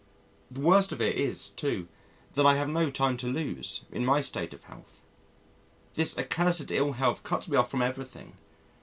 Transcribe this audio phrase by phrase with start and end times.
[0.49, 1.87] The worst of it is, too,
[2.33, 4.99] that I have no time to lose in my state of health.
[5.93, 8.33] This accursed ill health cuts me off from everything.